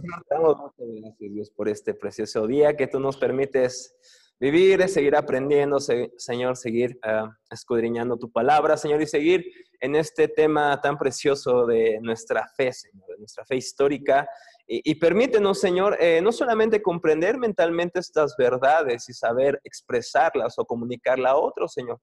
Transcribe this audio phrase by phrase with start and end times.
[0.00, 3.96] Señor, damos muchas gracias, Dios, por este precioso día que tú nos permites
[4.38, 9.46] vivir, seguir aprendiendo, Señor, seguir ah, escudriñando tu palabra, Señor, y seguir
[9.80, 14.28] en este tema tan precioso de nuestra fe, Señor, de nuestra fe histórica.
[14.68, 21.32] Y, permítenos, Señor, eh, no solamente comprender mentalmente estas verdades y saber expresarlas o comunicarlas
[21.32, 22.00] a otros, Señor,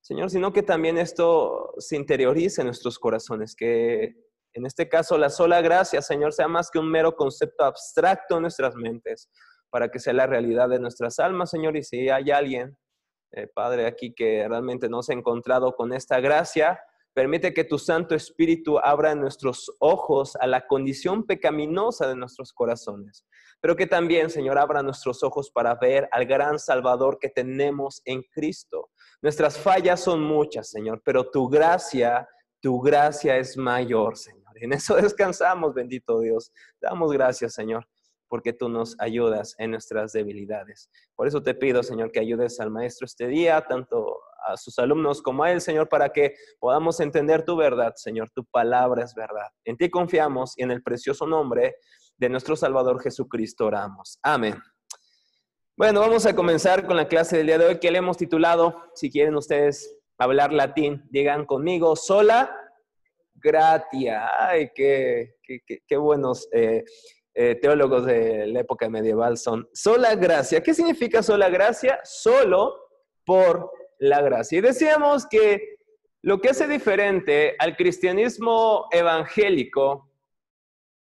[0.00, 4.14] Señor, sino que también esto se interiorice en nuestros corazones, que
[4.58, 8.42] en este caso la sola gracia, Señor, sea más que un mero concepto abstracto en
[8.42, 9.30] nuestras mentes,
[9.70, 11.76] para que sea la realidad de nuestras almas, Señor.
[11.76, 12.76] Y si hay alguien,
[13.32, 16.80] eh, Padre, aquí que realmente no se ha encontrado con esta gracia,
[17.14, 23.26] permite que tu Santo Espíritu abra nuestros ojos a la condición pecaminosa de nuestros corazones,
[23.60, 28.22] pero que también, Señor, abra nuestros ojos para ver al gran Salvador que tenemos en
[28.22, 28.90] Cristo.
[29.22, 32.28] Nuestras fallas son muchas, Señor, pero tu gracia,
[32.60, 34.37] tu gracia es mayor, Señor.
[34.62, 36.52] En eso descansamos, bendito Dios.
[36.80, 37.86] Damos gracias, Señor
[38.28, 40.90] porque tú nos ayudas en nuestras debilidades.
[41.16, 45.22] Por eso te pido, Señor, que ayudes al maestro este día, tanto a sus alumnos
[45.22, 48.30] como a él, Señor, para que podamos entender tu verdad, Señor.
[48.30, 49.48] Tu palabra es verdad.
[49.64, 51.76] En ti confiamos y en el precioso nombre
[52.16, 54.18] de nuestro Salvador Jesucristo oramos.
[54.22, 54.60] Amén.
[55.76, 58.82] Bueno, vamos a comenzar con la clase del día de hoy que le hemos titulado,
[58.94, 62.67] si quieren ustedes hablar latín, digan conmigo, sola
[63.42, 64.28] gratia.
[64.38, 65.34] Ay, qué,
[65.86, 66.48] qué, buenos.
[66.52, 66.84] Eh,
[67.34, 70.62] eh, teólogos de la época medieval son sola gracia.
[70.62, 72.00] ¿Qué significa sola gracia?
[72.02, 72.74] Solo
[73.24, 74.58] por la gracia.
[74.58, 75.76] Y decíamos que
[76.22, 80.10] lo que hace diferente al cristianismo evangélico,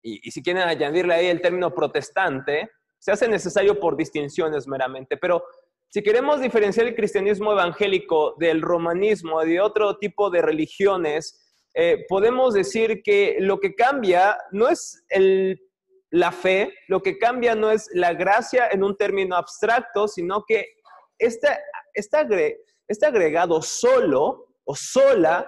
[0.02, 5.42] y, si quieren añadirle ahí el término protestante, se hace necesario por distinciones meramente, pero
[5.88, 11.45] si queremos diferenciar el cristianismo evangélico del romanismo, de otro tipo de religiones,
[11.78, 15.60] eh, podemos decir que lo que cambia no es el
[16.10, 20.66] la fe, lo que cambia no es la gracia en un término abstracto, sino que
[21.18, 21.48] este,
[21.92, 25.46] este, este agregado solo o sola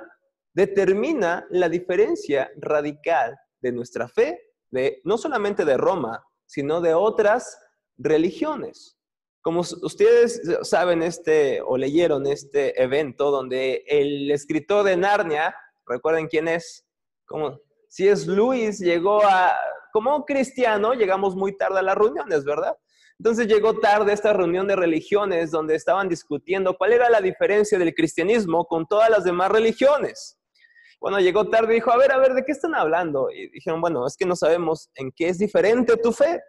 [0.52, 4.38] determina la diferencia radical de nuestra fe,
[4.70, 7.58] de, no solamente de Roma, sino de otras
[7.96, 8.98] religiones.
[9.40, 15.54] Como ustedes saben este o leyeron este evento donde el escritor de Narnia,
[15.88, 16.86] recuerden quién es,
[17.88, 19.56] si es Luis, llegó a
[19.92, 22.76] como cristiano llegamos muy tarde a las reuniones, ¿verdad?
[23.18, 27.94] Entonces llegó tarde esta reunión de religiones donde estaban discutiendo cuál era la diferencia del
[27.94, 30.38] cristianismo con todas las demás religiones.
[31.00, 33.30] Bueno, llegó tarde y dijo, a ver, a ver, ¿de qué están hablando?
[33.30, 36.40] Y dijeron, bueno, es que no sabemos en qué es diferente tu fe.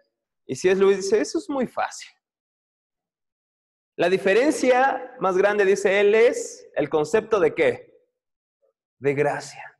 [0.46, 2.08] Y si es Luis, dice, eso es muy fácil.
[3.96, 7.89] La diferencia más grande, dice él, es el concepto de qué?
[9.00, 9.76] De gracia.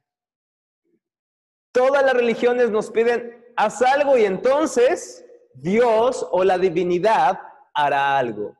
[1.72, 7.38] Todas las religiones nos piden haz algo y entonces Dios o la divinidad
[7.74, 8.56] hará algo.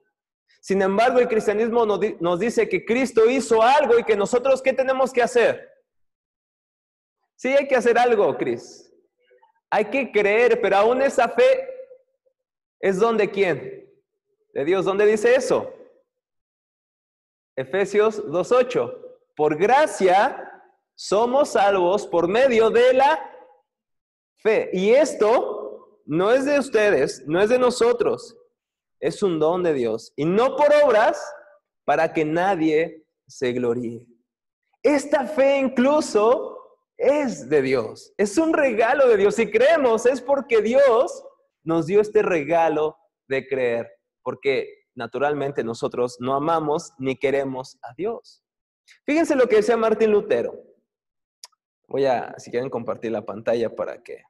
[0.61, 5.13] Sin embargo, el cristianismo nos dice que Cristo hizo algo y que nosotros, ¿qué tenemos
[5.13, 5.69] que hacer?
[7.35, 8.93] Sí, hay que hacer algo, Cris.
[9.71, 11.67] Hay que creer, pero aún esa fe
[12.79, 13.89] es donde quién?
[14.53, 14.85] De Dios.
[14.85, 15.73] ¿Dónde dice eso?
[17.57, 19.10] Efesios 2.8.
[19.41, 20.53] Por gracia
[20.95, 23.19] somos salvos por medio de la
[24.37, 24.69] fe.
[24.75, 28.37] Y esto no es de ustedes, no es de nosotros,
[29.01, 30.13] es un don de Dios.
[30.15, 31.19] Y no por obras
[31.87, 34.05] para que nadie se gloríe.
[34.83, 36.59] Esta fe incluso
[36.99, 39.37] es de Dios, es un regalo de Dios.
[39.37, 41.25] Si creemos es porque Dios
[41.65, 42.95] nos dio este regalo
[43.27, 43.91] de creer,
[44.23, 48.45] porque naturalmente nosotros no amamos ni queremos a Dios.
[49.05, 50.55] Fíjense lo que decía Martín Lutero.
[51.89, 54.23] Voy a, si quieren, compartir la pantalla para que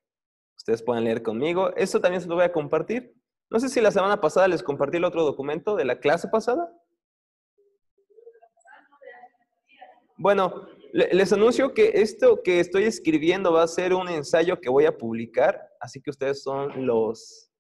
[0.56, 1.75] ustedes puedan leer conmigo.
[1.76, 3.15] Esto también se lo voy a compartir.
[3.50, 6.72] No sé si la semana pasada les compartí el otro documento de la clase pasada.
[10.16, 14.84] Bueno, les anuncio que esto que estoy escribiendo va a ser un ensayo que voy
[14.84, 17.50] a publicar, así que ustedes son los,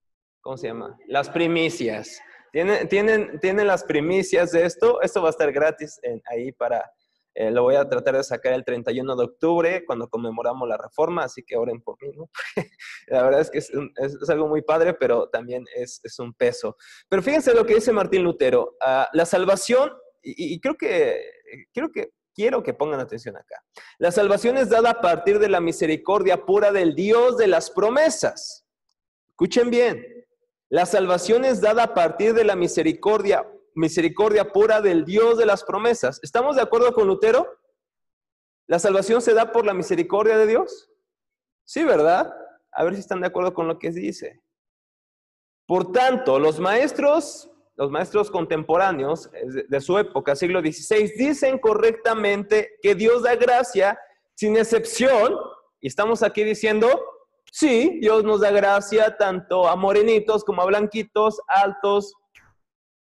[0.40, 0.98] ¿cómo se llama?
[1.06, 2.20] Las primicias.
[2.52, 5.00] Tienen, tienen, tienen las primicias de esto.
[5.02, 6.84] Esto va a estar gratis ahí para
[7.34, 11.24] eh, lo voy a tratar de sacar el 31 de octubre, cuando conmemoramos la reforma,
[11.24, 12.10] así que oren por mí.
[12.16, 12.28] ¿no?
[13.06, 13.70] la verdad es que es,
[14.28, 16.76] algo muy padre, pero también es, un peso.
[17.08, 18.76] Pero fíjense lo que dice Martín Lutero.
[18.80, 19.92] Ah, la salvación,
[20.22, 21.22] y, creo que,
[21.72, 23.62] creo que quiero que pongan atención acá.
[23.98, 28.66] La salvación es dada a partir de la misericordia pura del Dios de las promesas.
[29.28, 30.04] Escuchen bien.
[30.68, 33.46] La salvación es dada a partir de la misericordia
[33.80, 36.20] misericordia pura del Dios de las promesas.
[36.22, 37.48] ¿Estamos de acuerdo con Lutero?
[38.66, 40.90] ¿La salvación se da por la misericordia de Dios?
[41.64, 42.32] Sí, ¿verdad?
[42.72, 44.42] A ver si están de acuerdo con lo que dice.
[45.66, 49.30] Por tanto, los maestros, los maestros contemporáneos
[49.68, 53.98] de su época, siglo XVI, dicen correctamente que Dios da gracia
[54.34, 55.36] sin excepción,
[55.80, 56.88] y estamos aquí diciendo,
[57.50, 62.14] sí, Dios nos da gracia tanto a morenitos como a blanquitos, altos,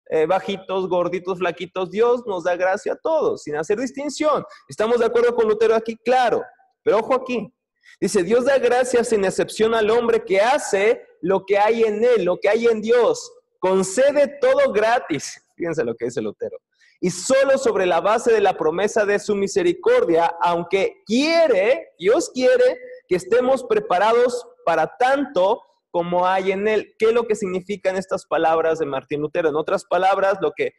[0.09, 4.43] eh, bajitos, gorditos, flaquitos, Dios nos da gracia a todos, sin hacer distinción.
[4.67, 5.95] ¿Estamos de acuerdo con Lutero aquí?
[5.97, 6.43] Claro,
[6.83, 7.53] pero ojo aquí.
[8.01, 12.25] Dice, Dios da gracia sin excepción al hombre que hace lo que hay en él,
[12.25, 13.31] lo que hay en Dios.
[13.59, 15.41] Concede todo gratis.
[15.55, 16.57] Fíjense lo que dice Lutero.
[17.01, 22.79] Y solo sobre la base de la promesa de su misericordia, aunque quiere, Dios quiere
[23.07, 25.61] que estemos preparados para tanto
[25.91, 26.95] como hay en él.
[26.97, 29.49] ¿Qué es lo que significan estas palabras de Martín Lutero?
[29.49, 30.73] En otras palabras, lo que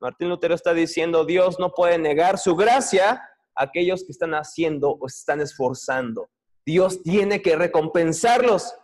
[0.00, 3.22] Martín Lutero está diciendo, Dios no puede negar su gracia
[3.54, 6.28] a aquellos que están haciendo o están esforzando.
[6.64, 8.74] Dios tiene que recompensarlos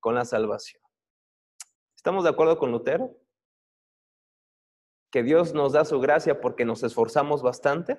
[0.00, 0.82] con la salvación.
[1.96, 3.16] ¿Estamos de acuerdo con Lutero?
[5.10, 7.98] ¿Que Dios nos da su gracia porque nos esforzamos bastante?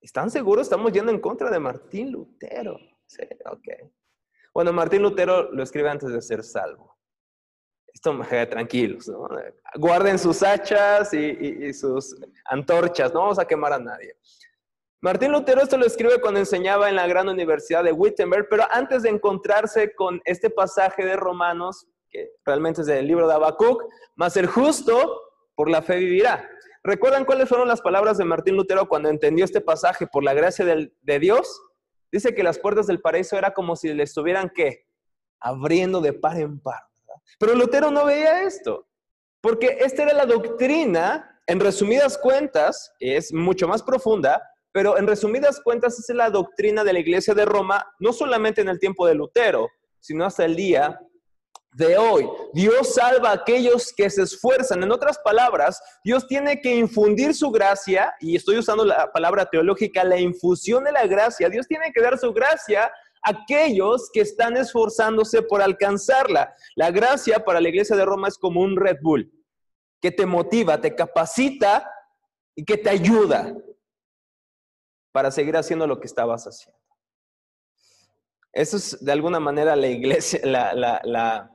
[0.00, 0.66] ¿Están seguros?
[0.66, 2.76] Estamos yendo en contra de Martín Lutero.
[3.06, 3.68] Sí, ok.
[4.54, 6.96] Bueno, Martín Lutero lo escribe antes de ser salvo.
[7.86, 8.18] Esto,
[8.50, 9.28] tranquilos, ¿no?
[9.76, 12.16] Guarden sus hachas y, sus
[12.46, 14.16] antorchas, no vamos a quemar a nadie.
[15.00, 19.02] Martín Lutero esto lo escribe cuando enseñaba en la gran universidad de Wittenberg, pero antes
[19.02, 23.82] de encontrarse con este pasaje de Romanos, que realmente es del libro de Habacuc,
[24.14, 25.20] más el justo
[25.54, 26.48] por la fe vivirá.
[26.84, 30.64] ¿Recuerdan cuáles fueron las palabras de Martín Lutero cuando entendió este pasaje por la gracia
[30.64, 31.60] de Dios?
[32.12, 34.86] Dice que las puertas del paraíso era como si le estuvieran, ¿qué?
[35.40, 36.82] Abriendo de par en par.
[37.38, 38.86] Pero Lutero no veía esto,
[39.40, 44.42] porque esta era la doctrina, en resumidas cuentas, es mucho más profunda,
[44.72, 48.68] pero en resumidas cuentas es la doctrina de la iglesia de Roma, no solamente en
[48.68, 49.68] el tiempo de Lutero,
[50.00, 51.00] sino hasta el día
[51.72, 52.28] de hoy.
[52.52, 54.82] Dios salva a aquellos que se esfuerzan.
[54.82, 60.04] En otras palabras, Dios tiene que infundir su gracia, y estoy usando la palabra teológica,
[60.04, 61.48] la infusión de la gracia.
[61.48, 62.84] Dios tiene que dar su gracia
[63.24, 66.54] a aquellos que están esforzándose por alcanzarla.
[66.74, 69.32] La gracia para la iglesia de Roma es como un Red Bull,
[70.00, 71.90] que te motiva, te capacita
[72.54, 73.54] y que te ayuda
[75.12, 76.82] para seguir haciendo lo que estabas haciendo.
[78.52, 81.50] Eso es de alguna manera la iglesia, la, la,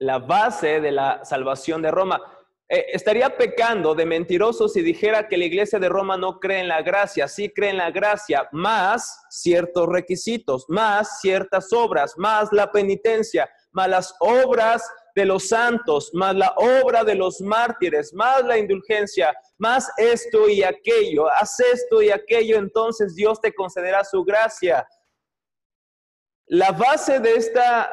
[0.00, 2.20] la base de la salvación de Roma.
[2.68, 6.68] Eh, estaría pecando de mentiroso si dijera que la iglesia de Roma no cree en
[6.68, 7.28] la gracia.
[7.28, 13.88] Sí cree en la gracia, más ciertos requisitos, más ciertas obras, más la penitencia, más
[13.88, 14.82] las obras
[15.14, 20.62] de los santos, más la obra de los mártires, más la indulgencia, más esto y
[20.62, 21.28] aquello.
[21.28, 24.86] Haz esto y aquello, entonces Dios te concederá su gracia.
[26.46, 27.90] La base de esta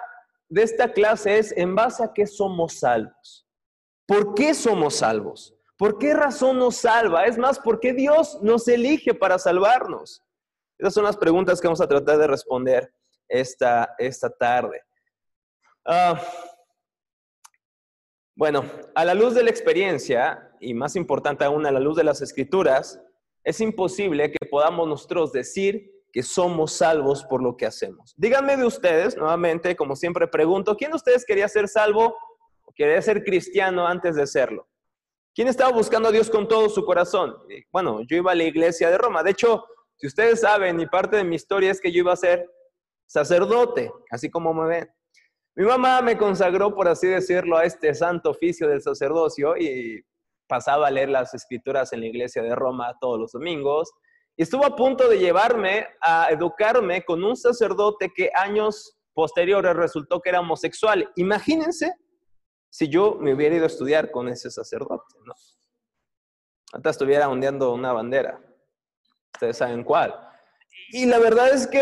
[0.49, 3.47] de esta clase es en base a qué somos salvos.
[4.05, 5.53] ¿Por qué somos salvos?
[5.77, 7.25] ¿Por qué razón nos salva?
[7.25, 10.23] Es más, ¿por qué Dios nos elige para salvarnos?
[10.77, 12.93] Esas son las preguntas que vamos a tratar de responder
[13.27, 14.81] esta, esta tarde.
[15.85, 16.21] Ah,
[18.35, 18.63] bueno,
[18.95, 22.21] a la luz de la experiencia, y más importante aún a la luz de las
[22.21, 23.01] escrituras,
[23.43, 28.15] es imposible que podamos nosotros decir que somos salvos por lo que hacemos.
[28.17, 32.17] Díganme de ustedes, nuevamente, como siempre pregunto, ¿quién de ustedes quería ser salvo
[32.63, 34.67] o quería ser cristiano antes de serlo?
[35.35, 37.35] ¿Quién estaba buscando a Dios con todo su corazón?
[37.71, 39.21] Bueno, yo iba a la iglesia de Roma.
[39.21, 39.63] De hecho,
[39.95, 42.49] si ustedes saben, y parte de mi historia es que yo iba a ser
[43.05, 44.89] sacerdote, así como me ven.
[45.53, 50.03] Mi mamá me consagró, por así decirlo, a este santo oficio del sacerdocio y
[50.47, 53.91] pasaba a leer las escrituras en la iglesia de Roma todos los domingos
[54.43, 60.29] estuvo a punto de llevarme a educarme con un sacerdote que años posteriores resultó que
[60.29, 61.11] era homosexual.
[61.15, 61.93] Imagínense
[62.69, 65.33] si yo me hubiera ido a estudiar con ese sacerdote, ¿no?
[66.73, 68.39] Hasta estuviera ondeando una bandera.
[69.33, 70.13] Ustedes saben cuál.
[70.89, 71.81] Y la verdad es que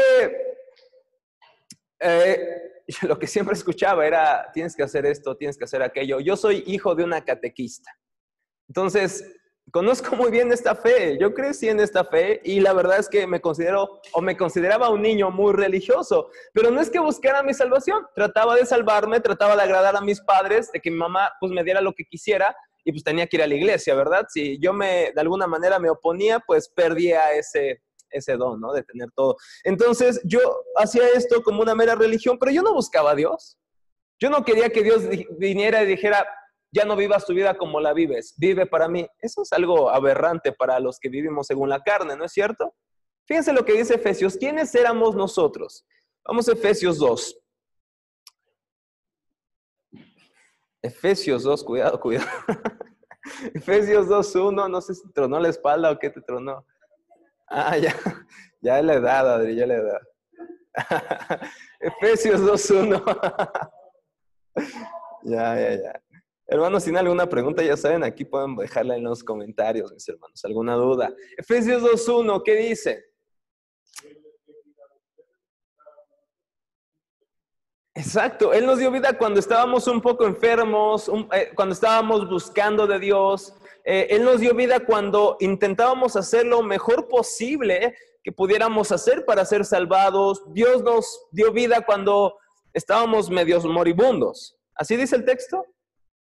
[1.99, 6.19] eh, lo que siempre escuchaba era, tienes que hacer esto, tienes que hacer aquello.
[6.19, 7.91] Yo soy hijo de una catequista.
[8.67, 9.25] Entonces,
[9.71, 13.27] conozco muy bien esta fe, yo crecí en esta fe y la verdad es que
[13.27, 17.53] me considero o me consideraba un niño muy religioso, pero no es que buscara mi
[17.53, 21.51] salvación, trataba de salvarme, trataba de agradar a mis padres, de que mi mamá pues
[21.51, 24.25] me diera lo que quisiera y pues tenía que ir a la iglesia, ¿verdad?
[24.29, 27.81] Si yo me de alguna manera me oponía, pues perdía ese
[28.11, 28.71] ese don, ¿no?
[28.71, 29.35] De tener todo.
[29.63, 30.39] Entonces yo
[30.77, 33.57] hacía esto como una mera religión, pero yo no buscaba a Dios.
[34.19, 35.03] Yo no quería que Dios
[35.37, 36.25] viniera y dijera,
[36.75, 39.07] ya no vivas tu vida como la vives, vive para mí.
[39.19, 42.75] Eso es algo aberrante para los que vivimos según la carne, ¿no es cierto?
[43.25, 45.85] Fíjense lo que dice Efesios, ¿quiénes éramos nosotros?
[46.25, 47.39] Vamos a Efesios 2.
[50.81, 52.27] Efesios 2, cuidado, cuidado.
[53.53, 56.65] Efesios 2, 1, no sé si tronó la espalda o qué te tronó.
[57.47, 57.95] Ah, ya,
[58.59, 60.01] ya la edad, Adri, ya la edad.
[61.79, 63.05] Efesios 2, 1.
[65.23, 66.04] ya, ya, ya.
[66.47, 70.45] Hermanos, si tienen alguna pregunta, ya saben, aquí pueden dejarla en los comentarios, mis hermanos,
[70.45, 71.11] alguna duda.
[71.37, 73.03] Efesios 2.1, ¿qué dice?
[77.95, 82.99] Exacto, Él nos dio vida cuando estábamos un poco enfermos, eh, cuando estábamos buscando de
[82.99, 83.53] Dios.
[83.85, 89.45] Eh, él nos dio vida cuando intentábamos hacer lo mejor posible que pudiéramos hacer para
[89.45, 90.43] ser salvados.
[90.53, 92.37] Dios nos dio vida cuando
[92.73, 94.57] estábamos medios moribundos.
[94.73, 95.65] ¿Así dice el texto?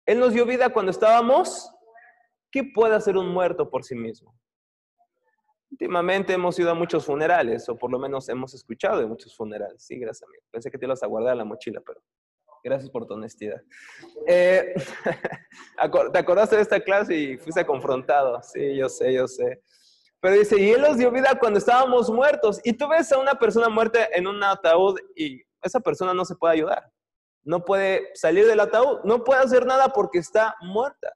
[0.05, 1.71] Él nos dio vida cuando estábamos.
[2.51, 4.35] ¿Qué puede hacer un muerto por sí mismo?
[5.71, 9.81] Últimamente hemos ido a muchos funerales, o por lo menos hemos escuchado de muchos funerales.
[9.81, 10.43] Sí, gracias, amigo.
[10.51, 12.01] Pensé que te ibas a guardar la mochila, pero
[12.61, 13.61] gracias por tu honestidad.
[14.27, 14.73] Eh,
[16.11, 18.41] ¿Te acordaste de esta clase y fuiste confrontado?
[18.43, 19.63] Sí, yo sé, yo sé.
[20.19, 22.59] Pero dice, y Él nos dio vida cuando estábamos muertos.
[22.65, 26.35] Y tú ves a una persona muerta en un ataúd y esa persona no se
[26.35, 26.91] puede ayudar
[27.43, 31.13] no puede salir del ataúd, no puede hacer nada porque está muerta.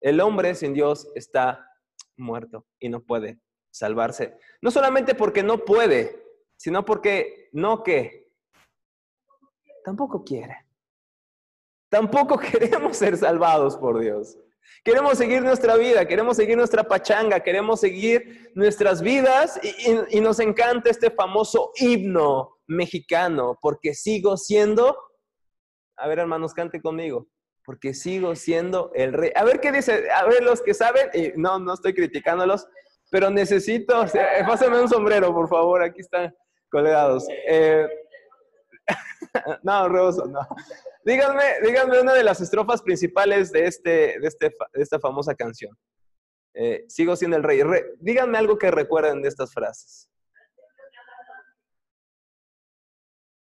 [0.00, 1.68] El hombre sin Dios está
[2.16, 3.40] muerto y no puede
[3.70, 4.36] salvarse.
[4.60, 6.22] No solamente porque no puede,
[6.56, 8.30] sino porque no que
[9.84, 10.66] tampoco quiere.
[11.88, 14.36] Tampoco queremos ser salvados por Dios.
[14.84, 20.40] Queremos seguir nuestra vida, queremos seguir nuestra pachanga, queremos seguir nuestras vidas y, y nos
[20.40, 25.07] encanta este famoso himno mexicano, porque sigo siendo
[25.98, 27.28] a ver, hermanos, cante conmigo.
[27.64, 29.30] Porque sigo siendo el rey.
[29.34, 30.10] A ver qué dice.
[30.10, 32.66] A ver, los que saben, y no, no estoy criticándolos,
[33.10, 34.04] pero necesito.
[34.04, 35.82] Eh, pásame un sombrero, por favor.
[35.82, 36.34] Aquí están
[36.70, 37.26] colgados.
[37.46, 37.86] Eh,
[39.62, 40.40] no, Reboso, no.
[41.04, 45.76] Díganme, díganme una de las estrofas principales de, este, de, este, de esta famosa canción.
[46.54, 47.60] Eh, sigo siendo el rey.
[48.00, 50.08] díganme algo que recuerden de estas frases.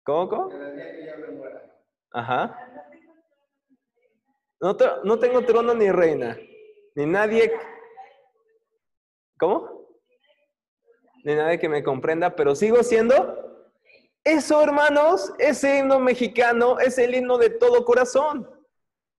[0.05, 0.51] ¿Cómo, cómo?
[2.13, 2.57] Ajá.
[4.61, 6.37] No, no tengo trono ni reina,
[6.95, 7.53] ni nadie.
[9.39, 9.89] ¿Cómo?
[11.25, 13.51] Ni nadie que me comprenda, pero sigo siendo.
[14.23, 18.49] Eso, hermanos, ese himno mexicano es el himno de todo corazón.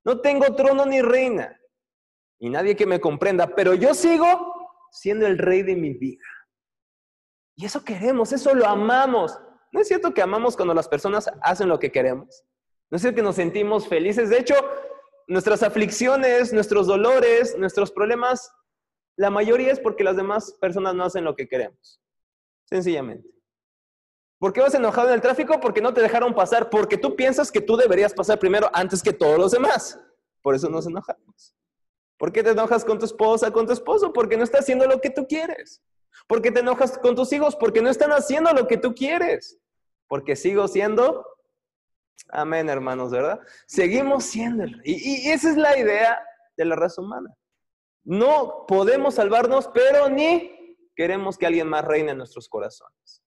[0.04, 1.60] No tengo trono ni reina,
[2.40, 4.54] ni nadie que me comprenda, pero yo sigo
[4.92, 6.24] siendo el rey de mi vida.
[7.56, 9.40] Y eso queremos, eso lo amamos.
[9.72, 12.44] ¿No es cierto que amamos cuando las personas hacen lo que queremos?
[12.92, 14.30] No es que nos sentimos felices.
[14.30, 14.54] De hecho,
[15.28, 18.52] nuestras aflicciones, nuestros dolores, nuestros problemas,
[19.16, 22.02] la mayoría es porque las demás personas no hacen lo que queremos.
[22.66, 23.30] Sencillamente.
[24.40, 25.60] ¿Por qué vas enojado en el tráfico?
[25.62, 29.14] Porque no te dejaron pasar, porque tú piensas que tú deberías pasar primero antes que
[29.14, 29.98] todos los demás.
[30.42, 31.56] Por eso nos enojamos.
[32.18, 34.12] ¿Por qué te enojas con tu esposa, con tu esposo?
[34.12, 35.82] Porque no está haciendo lo que tú quieres.
[36.28, 37.56] ¿Por qué te enojas con tus hijos?
[37.56, 39.58] Porque no están haciendo lo que tú quieres.
[40.08, 41.26] Porque sigo siendo
[42.30, 43.40] Amén, hermanos, ¿verdad?
[43.68, 46.22] Seguimos siendo el Y, esa es la idea
[46.56, 47.36] de la raza humana.
[48.04, 53.24] No podemos salvarnos, pero ni queremos que alguien más reine en nuestros corazones.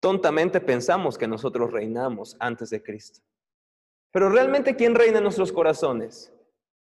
[0.00, 3.20] Tontamente pensamos que nosotros reinamos antes de Cristo.
[4.10, 6.32] Pero realmente, ¿quién reina en nuestros corazones?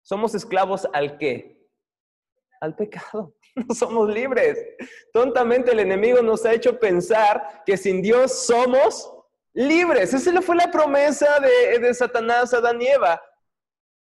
[0.02, 1.68] ¿Somos esclavos al qué?
[2.60, 3.34] Al pecado.
[3.56, 4.58] No somos libres.
[5.12, 9.13] Tontamente el enemigo nos ha hecho pensar que sin Dios somos
[9.54, 10.12] libres.
[10.12, 13.22] Esa fue la promesa de, de Satanás a Adán y Eva.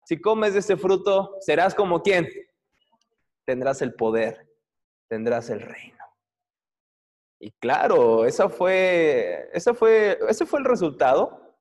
[0.06, 2.28] Si comes de ese fruto, serás como quién?
[3.46, 4.48] Tendrás el poder,
[5.08, 6.04] tendrás el reino.
[7.40, 11.58] Y claro, esa fue, esa fue, ese fue el resultado.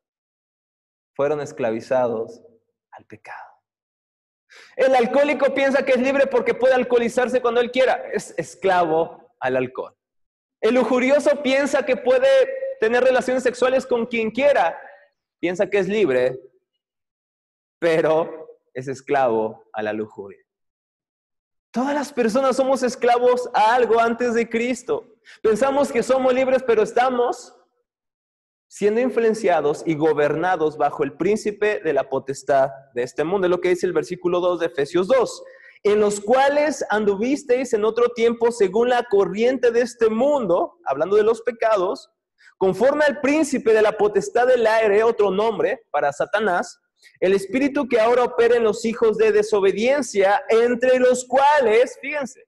[1.14, 2.42] Fueron esclavizados
[2.90, 3.54] al pecado.
[4.76, 7.94] El alcohólico piensa que es libre porque puede alcoholizarse cuando él quiera.
[8.12, 9.94] Es esclavo al alcohol.
[10.60, 12.28] El lujurioso piensa que puede
[12.84, 14.78] tener relaciones sexuales con quien quiera.
[15.40, 16.38] Piensa que es libre,
[17.78, 20.44] pero es esclavo a la lujuria.
[21.70, 25.16] Todas las personas somos esclavos a algo antes de Cristo.
[25.42, 27.56] Pensamos que somos libres, pero estamos
[28.68, 33.46] siendo influenciados y gobernados bajo el príncipe de la potestad de este mundo.
[33.46, 35.42] Es lo que dice el versículo 2 de Efesios 2
[35.84, 41.22] en los cuales anduvisteis en otro tiempo según la corriente de este mundo, hablando de
[41.22, 42.10] los pecados,
[42.58, 46.80] conforme al príncipe de la potestad del aire, otro nombre para Satanás,
[47.20, 52.44] el espíritu que ahora opera en los hijos de desobediencia, entre los cuales, fíjense,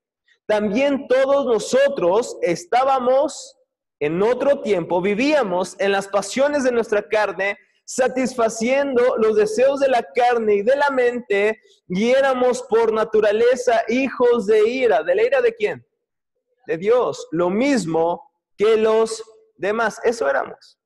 [0.46, 3.56] también todos nosotros estábamos
[3.98, 10.02] en otro tiempo vivíamos en las pasiones de nuestra carne, satisfaciendo los deseos de la
[10.02, 15.02] carne y de la mente, y éramos por naturaleza hijos de ira.
[15.02, 15.86] ¿De la ira de quién?
[16.66, 17.26] De Dios.
[17.30, 18.22] Lo mismo
[18.58, 19.22] que los
[19.56, 20.00] demás.
[20.04, 20.78] Eso éramos.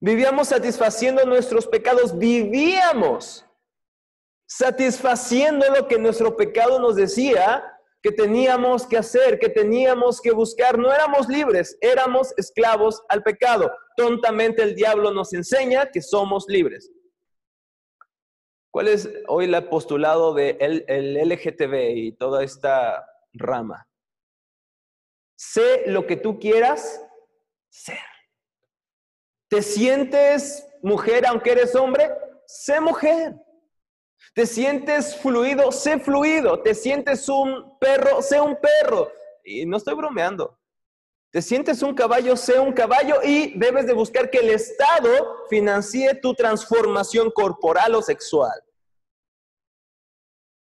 [0.00, 2.16] Vivíamos satisfaciendo nuestros pecados.
[2.18, 3.44] Vivíamos
[4.46, 7.64] satisfaciendo lo que nuestro pecado nos decía
[8.02, 10.76] que teníamos que hacer, que teníamos que buscar.
[10.76, 13.70] No éramos libres, éramos esclavos al pecado.
[13.96, 16.90] Tontamente el diablo nos enseña que somos libres.
[18.72, 23.86] ¿Cuál es hoy el postulado del de LGTB y toda esta rama?
[25.36, 27.04] Sé lo que tú quieras
[27.72, 27.98] ser.
[29.48, 32.10] ¿Te sientes mujer aunque eres hombre?
[32.46, 33.34] Sé mujer.
[34.34, 36.62] Te sientes fluido, sé fluido.
[36.62, 39.10] Te sientes un perro, sé un perro.
[39.44, 40.58] Y no estoy bromeando.
[41.30, 46.14] Te sientes un caballo, sé un caballo y debes de buscar que el Estado financie
[46.14, 48.62] tu transformación corporal o sexual.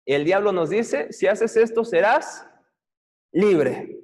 [0.05, 2.45] El diablo nos dice, si haces esto serás
[3.33, 3.99] libre.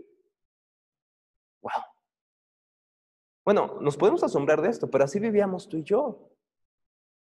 [1.62, 1.84] Wow.
[3.48, 6.34] Bueno, nos podemos asombrar de esto, pero así vivíamos tú y yo.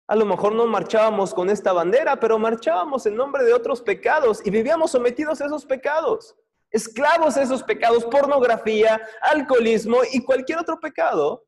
[0.07, 4.47] A lo mejor no marchábamos con esta bandera, pero marchábamos en nombre de otros pecados
[4.47, 6.37] y vivíamos sometidos a esos pecados,
[6.71, 11.43] esclavos a esos pecados, pornografía, alcoholismo y cualquier otro pecado,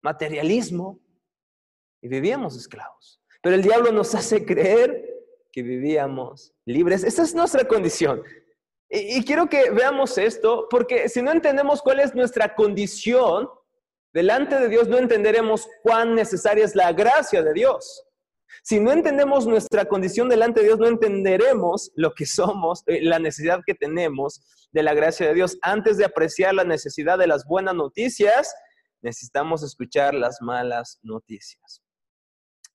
[0.00, 1.00] materialismo,
[2.00, 3.20] y vivíamos esclavos.
[3.42, 5.04] Pero el diablo nos hace creer
[5.50, 7.02] que vivíamos libres.
[7.02, 8.22] Esa es nuestra condición.
[8.94, 13.48] Y, quiero que veamos esto, porque si no entendemos cuál es nuestra condición,
[14.12, 18.04] Delante de Dios no entenderemos cuán necesaria es la gracia de Dios.
[18.62, 23.18] Si no entendemos nuestra condición delante de Dios, no entenderemos lo que somos, eh, la
[23.18, 25.56] necesidad que tenemos de la gracia de Dios.
[25.62, 28.54] Antes de apreciar la necesidad de las buenas noticias,
[29.00, 31.82] necesitamos escuchar las malas noticias.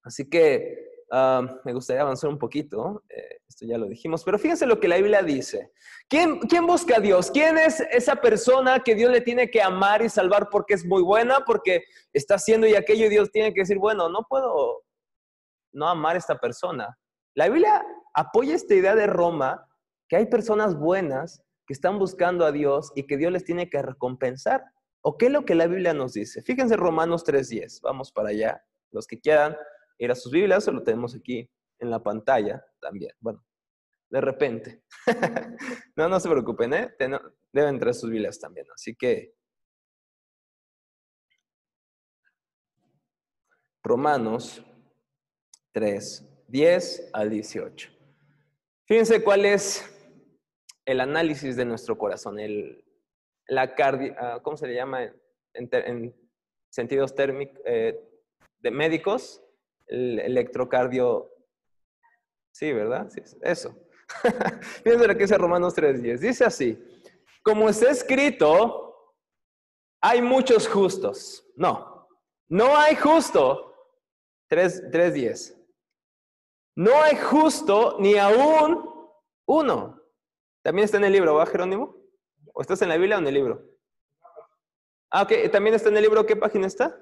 [0.01, 4.65] Así que Ah, me gustaría avanzar un poquito, eh, esto ya lo dijimos, pero fíjense
[4.65, 5.72] lo que la Biblia dice.
[6.10, 7.32] ¿Quién, ¿Quién busca a Dios?
[7.32, 11.02] ¿Quién es esa persona que Dios le tiene que amar y salvar porque es muy
[11.02, 14.84] buena, porque está haciendo y aquello y Dios tiene que decir, bueno, no puedo
[15.72, 16.98] no amar a esta persona?
[17.36, 19.65] La Biblia apoya esta idea de Roma,
[20.10, 23.82] que hay personas buenas que están buscando a Dios y que Dios les tiene que
[23.82, 24.63] recompensar.
[25.02, 26.41] ¿O qué es lo que la Biblia nos dice?
[26.41, 29.56] Fíjense Romanos 3.10, vamos para allá, los que quieran
[29.97, 33.12] ir a sus Biblias, lo tenemos aquí en la pantalla también.
[33.19, 33.43] Bueno,
[34.10, 34.83] de repente.
[35.95, 36.95] no, no se preocupen, ¿eh?
[37.51, 38.67] Deben traer sus Biblias también.
[38.73, 39.33] Así que
[43.83, 44.63] Romanos
[45.73, 47.89] 3, 10 al 18.
[48.86, 49.93] Fíjense cuál es
[50.86, 52.83] el análisis de nuestro corazón, el,
[53.47, 55.13] la cardi ah, ¿cómo se le llama
[55.53, 56.15] en,
[56.69, 57.99] sentidos térmicos, eh,
[58.60, 59.41] de médicos?
[59.88, 61.32] El electrocardio.
[62.52, 63.10] Sí, ¿verdad?
[63.10, 63.76] Sí, eso.
[64.84, 66.19] Fíjense lo que dice Romanos 3.10.
[66.19, 66.82] Dice así,
[67.43, 69.15] como está escrito,
[70.02, 71.45] hay muchos justos.
[71.56, 72.08] No,
[72.50, 73.63] no hay justo.
[74.50, 75.56] 3.10.
[76.76, 78.88] No hay justo ni aún
[79.45, 80.02] uno.
[80.63, 81.95] También está en el libro, ¿va Jerónimo?
[82.54, 83.63] ¿O estás en la Biblia o en el libro?
[85.10, 86.97] Ah, ok, también está en el libro, ¿qué página está?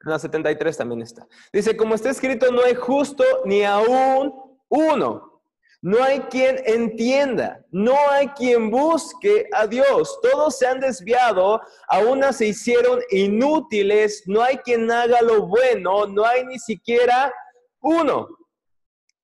[0.00, 1.26] La 73 también está.
[1.52, 4.34] Dice, como está escrito, no hay justo ni aún
[4.68, 5.36] uno.
[5.82, 10.18] No hay quien entienda, no hay quien busque a Dios.
[10.22, 16.06] Todos se han desviado, a una se hicieron inútiles, no hay quien haga lo bueno,
[16.06, 17.32] no hay ni siquiera
[17.80, 18.26] uno.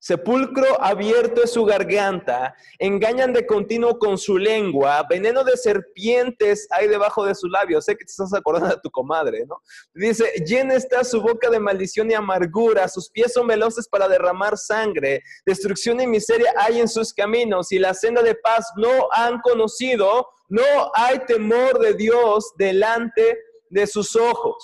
[0.03, 6.89] Sepulcro abierto es su garganta, engañan de continuo con su lengua, veneno de serpientes hay
[6.89, 7.85] debajo de sus labios.
[7.85, 9.61] Sé que te estás acordando de tu comadre, ¿no?
[9.93, 14.57] Dice, llena está su boca de maldición y amargura, sus pies son veloces para derramar
[14.57, 19.39] sangre, destrucción y miseria hay en sus caminos y la senda de paz no han
[19.39, 23.39] conocido, no hay temor de Dios delante
[23.69, 24.61] de sus ojos.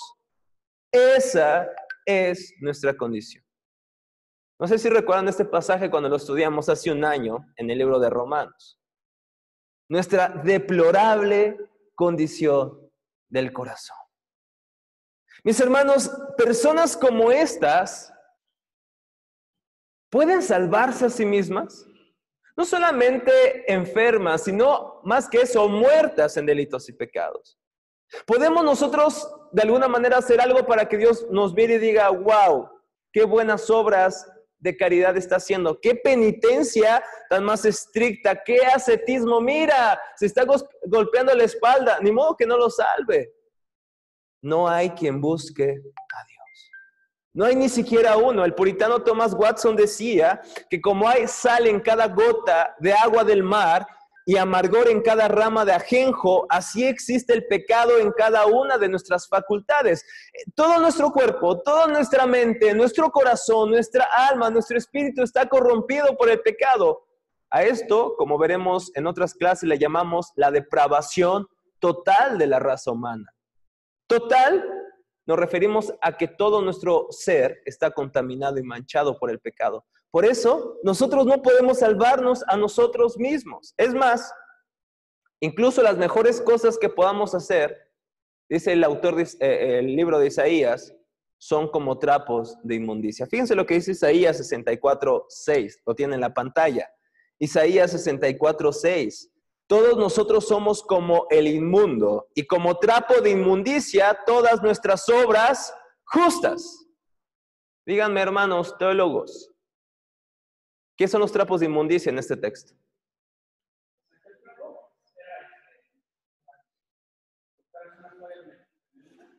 [0.92, 1.66] Esa
[2.04, 3.42] es nuestra condición.
[4.60, 7.98] No sé si recuerdan este pasaje cuando lo estudiamos hace un año en el libro
[7.98, 8.78] de Romanos.
[9.88, 11.56] Nuestra deplorable
[11.94, 12.78] condición
[13.30, 13.96] del corazón.
[15.44, 18.12] Mis hermanos, personas como estas
[20.10, 21.86] pueden salvarse a sí mismas,
[22.54, 27.58] no solamente enfermas, sino más que eso, muertas en delitos y pecados.
[28.26, 32.68] Podemos nosotros de alguna manera hacer algo para que Dios nos mire y diga, wow,
[33.10, 35.80] qué buenas obras de caridad está haciendo?
[35.80, 38.40] ¿Qué penitencia tan más estricta?
[38.44, 39.40] ¿Qué ascetismo?
[39.40, 40.44] Mira, se está
[40.86, 43.32] golpeando la espalda, ni modo que no lo salve.
[44.42, 46.70] No hay quien busque a Dios.
[47.32, 48.44] No hay ni siquiera uno.
[48.44, 53.42] El puritano Thomas Watson decía que como hay sal en cada gota de agua del
[53.42, 53.86] mar,
[54.26, 58.88] y amargor en cada rama de ajenjo, así existe el pecado en cada una de
[58.88, 60.04] nuestras facultades.
[60.54, 66.30] Todo nuestro cuerpo, toda nuestra mente, nuestro corazón, nuestra alma, nuestro espíritu está corrompido por
[66.30, 67.06] el pecado.
[67.50, 71.48] A esto, como veremos en otras clases, le llamamos la depravación
[71.80, 73.32] total de la raza humana.
[74.06, 74.64] Total,
[75.26, 79.84] nos referimos a que todo nuestro ser está contaminado y manchado por el pecado.
[80.10, 83.74] Por eso, nosotros no podemos salvarnos a nosotros mismos.
[83.76, 84.32] Es más,
[85.40, 87.76] incluso las mejores cosas que podamos hacer,
[88.48, 90.92] dice el autor del eh, libro de Isaías,
[91.38, 93.26] son como trapos de inmundicia.
[93.26, 96.90] Fíjense lo que dice Isaías 64, 6, lo tiene en la pantalla.
[97.38, 99.30] Isaías 64, 6.
[99.66, 105.72] Todos nosotros somos como el inmundo y como trapo de inmundicia todas nuestras obras
[106.04, 106.86] justas.
[107.86, 109.50] Díganme, hermanos teólogos,
[111.00, 112.74] ¿Qué son los trapos de inmundicia en este texto?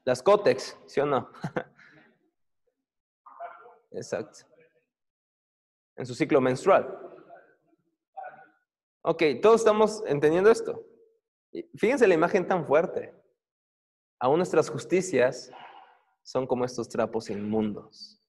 [0.03, 1.31] Las cótex, ¿sí o no?
[3.91, 4.39] Exacto.
[5.97, 6.97] En su ciclo menstrual.
[9.03, 10.83] Ok, todos estamos entendiendo esto.
[11.75, 13.13] Fíjense la imagen tan fuerte.
[14.19, 15.51] Aún nuestras justicias
[16.23, 18.20] son como estos trapos inmundos.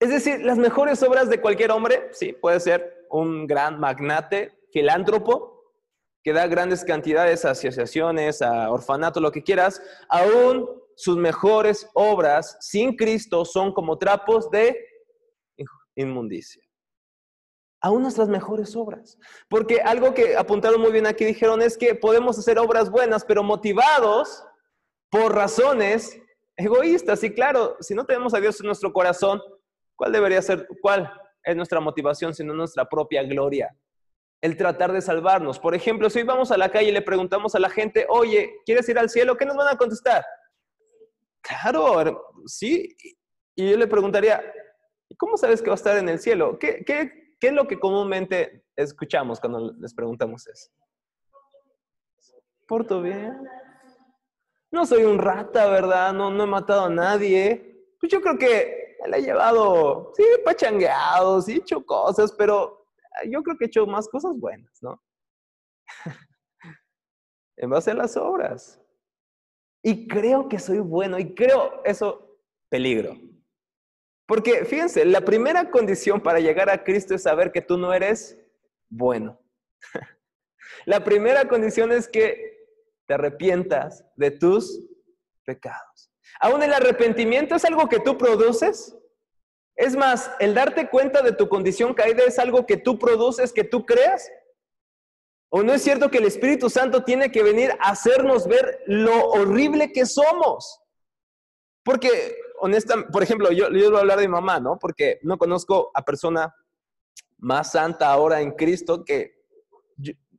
[0.00, 5.74] Es decir, las mejores obras de cualquier hombre, sí, puede ser un gran magnate, filántropo,
[6.22, 12.56] que da grandes cantidades a asociaciones, a orfanato, lo que quieras, aún sus mejores obras
[12.60, 14.76] sin Cristo son como trapos de
[15.96, 16.62] inmundicia.
[17.82, 19.18] Aún nuestras mejores obras.
[19.48, 23.42] Porque algo que apuntaron muy bien aquí dijeron es que podemos hacer obras buenas, pero
[23.42, 24.44] motivados
[25.10, 26.18] por razones
[26.56, 27.22] egoístas.
[27.24, 29.40] Y claro, si no tenemos a Dios en nuestro corazón,
[30.00, 31.12] ¿Cuál debería ser, cuál
[31.44, 33.76] es nuestra motivación, sino nuestra propia gloria?
[34.40, 35.58] El tratar de salvarnos.
[35.58, 38.50] Por ejemplo, si hoy vamos a la calle y le preguntamos a la gente, oye,
[38.64, 39.36] ¿quieres ir al cielo?
[39.36, 40.24] ¿Qué nos van a contestar?
[41.42, 42.96] Claro, sí.
[43.54, 44.42] Y yo le preguntaría,
[45.18, 46.58] ¿cómo sabes que va a estar en el cielo?
[46.58, 50.70] ¿Qué, qué, qué es lo que comúnmente escuchamos cuando les preguntamos eso?
[52.66, 53.36] ¿Porto bien?
[54.70, 56.14] No soy un rata, ¿verdad?
[56.14, 57.84] No, no he matado a nadie.
[58.00, 62.86] Pues yo creo que él ha llevado, sí, pachangueado, sí, hecho cosas, pero
[63.28, 65.02] yo creo que he hecho más cosas buenas, ¿no?
[67.56, 68.80] en base a las obras.
[69.82, 72.38] Y creo que soy bueno y creo eso
[72.70, 73.16] peligro.
[74.26, 78.38] Porque fíjense, la primera condición para llegar a Cristo es saber que tú no eres
[78.88, 79.40] bueno.
[80.86, 82.50] la primera condición es que
[83.06, 84.86] te arrepientas de tus
[85.44, 86.09] pecados.
[86.40, 88.96] Aún el arrepentimiento es algo que tú produces.
[89.76, 93.64] Es más, el darte cuenta de tu condición caída es algo que tú produces, que
[93.64, 94.30] tú creas.
[95.50, 99.30] ¿O no es cierto que el Espíritu Santo tiene que venir a hacernos ver lo
[99.30, 100.80] horrible que somos?
[101.82, 104.78] Porque, honestamente, por ejemplo, yo, yo voy a hablar de mi mamá, ¿no?
[104.78, 106.54] Porque no conozco a persona
[107.38, 109.40] más santa ahora en Cristo que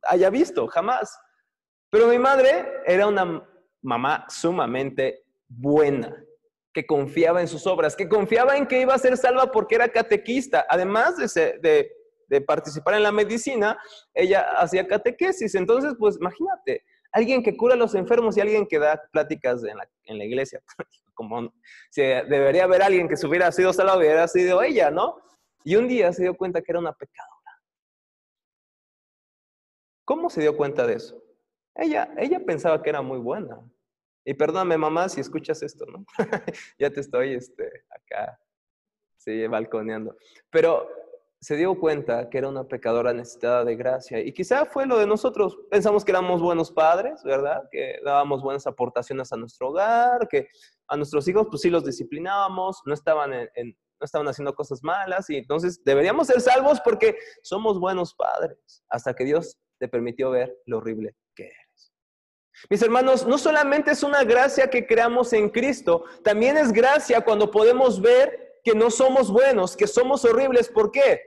[0.02, 1.16] haya visto, jamás.
[1.90, 3.46] Pero mi madre era una
[3.82, 5.24] mamá sumamente
[5.58, 6.24] buena,
[6.72, 9.88] que confiaba en sus obras, que confiaba en que iba a ser salva porque era
[9.88, 10.66] catequista.
[10.68, 11.90] Además de,
[12.28, 13.78] de, participar en la medicina,
[14.14, 15.54] ella hacía catequesis.
[15.54, 19.76] Entonces, pues imagínate, alguien que cura a los enfermos y alguien que da pláticas en
[19.76, 20.62] la, en la iglesia.
[21.14, 21.52] Como
[21.90, 25.20] si debería haber alguien que se hubiera sido salva, hubiera sido ella, ¿no?
[25.62, 27.32] Y un día se dio cuenta que era una pecadora.
[30.04, 31.22] ¿Cómo se dio cuenta de eso?
[31.74, 33.60] Ella, ella pensaba que era muy buena.
[34.24, 36.04] Y perdóname, mamá, si escuchas esto, ¿no?
[36.78, 38.38] ya te estoy este, acá,
[39.16, 40.16] sí, balconeando.
[40.50, 40.88] Pero
[41.42, 44.20] se dio cuenta que era una pecadora necesitada de gracia.
[44.20, 45.58] Y quizá fue lo de nosotros.
[45.72, 47.68] Pensamos que éramos buenos padres, ¿verdad?
[47.72, 50.46] Que dábamos buenas aportaciones a nuestro hogar, que
[50.86, 55.28] a nuestros hijos, pues sí los disciplinábamos, no estaban, en, no estaban haciendo cosas malas.
[55.30, 58.84] Y entonces deberíamos ser salvos porque somos buenos padres.
[58.88, 61.61] Hasta que Dios te permitió ver lo horrible que era.
[62.68, 67.50] Mis hermanos, no solamente es una gracia que creamos en Cristo, también es gracia cuando
[67.50, 70.68] podemos ver que no somos buenos, que somos horribles.
[70.68, 71.20] ¿Por qué?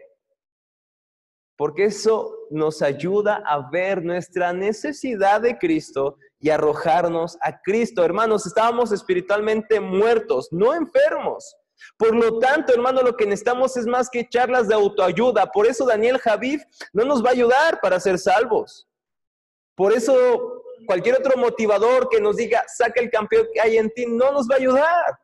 [1.58, 8.04] Porque eso nos ayuda a ver nuestra necesidad de Cristo y arrojarnos a Cristo.
[8.04, 11.56] Hermanos, estábamos espiritualmente muertos, no enfermos.
[11.98, 15.48] Por lo tanto, hermano, lo que necesitamos es más que charlas de autoayuda.
[15.48, 16.62] Por eso Daniel Javid
[16.94, 18.88] no nos va a ayudar para ser salvos.
[19.76, 24.06] Por eso cualquier otro motivador que nos diga, saca el campeón que hay en ti,
[24.06, 25.20] no nos va a ayudar.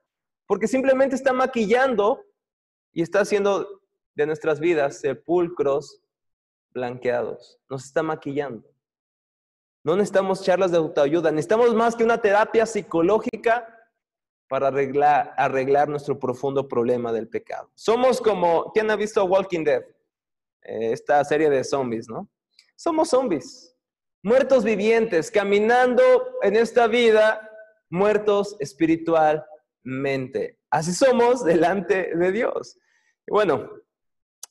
[0.47, 2.23] Porque simplemente está maquillando
[2.91, 3.81] y está haciendo
[4.15, 6.01] de nuestras vidas sepulcros
[6.73, 7.59] blanqueados.
[7.69, 8.69] Nos está maquillando.
[9.83, 13.67] No necesitamos charlas de autoayuda, necesitamos más que una terapia psicológica
[14.47, 17.71] para arreglar, nuestro profundo problema del pecado.
[17.73, 19.81] Somos como, ¿quién ha visto Walking Dead?
[20.63, 22.29] Eh, esta serie de zombies, ¿no?
[22.75, 23.70] Somos zombies,
[24.23, 26.03] muertos vivientes, caminando
[26.41, 27.49] en esta vida,
[27.89, 30.60] muertos espiritualmente.
[30.69, 32.77] Así somos delante de Dios.
[33.27, 33.69] Bueno,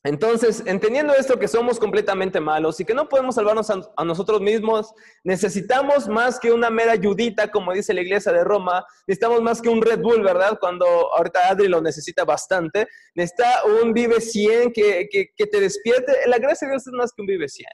[0.02, 4.94] entonces, entendiendo esto que somos completamente malos y que no podemos salvarnos a, nosotros mismos,
[5.24, 9.68] necesitamos más que una mera ayudita, como dice la iglesia de Roma, necesitamos más que
[9.68, 10.58] un Red Bull, ¿verdad?
[10.58, 16.12] Cuando ahorita Adri lo necesita bastante, necesita un Vive 100 que, que te despierte.
[16.26, 17.68] La gracia de Dios es más que un Vive 100.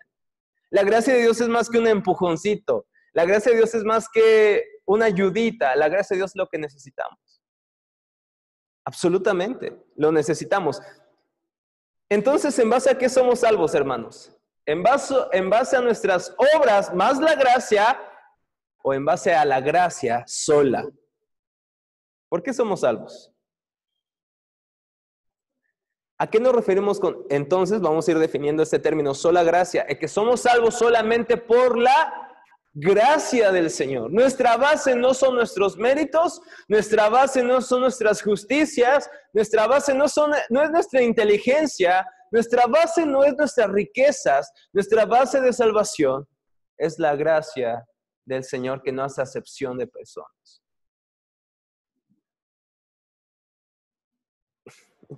[0.77, 2.87] La gracia de Dios es más que un empujoncito.
[3.15, 5.75] La gracia de Dios es más que una ayudita.
[5.75, 7.41] La gracia de Dios es lo que necesitamos.
[8.85, 10.83] Absolutamente, lo necesitamos.
[12.11, 14.37] Entonces, ¿en base a qué somos salvos, hermanos?
[14.67, 17.99] ¿En base, ¿En base a nuestras obras más la gracia
[18.83, 20.87] o en base a la gracia sola?
[22.29, 23.33] ¿Por qué somos salvos?
[26.19, 27.81] ¿A qué nos referimos con entonces?
[27.81, 32.27] Vamos a ir definiendo este término, sola gracia, es que somos salvos solamente por la
[32.73, 34.11] gracia del Señor.
[34.11, 40.09] Nuestra base no son nuestros méritos, nuestra base no son nuestras justicias, nuestra base no,
[40.09, 46.27] son, no es nuestra inteligencia, nuestra base no es nuestras riquezas, nuestra base de salvación
[46.79, 47.85] es la gracia
[48.25, 50.63] del Señor que no hace acepción de personas.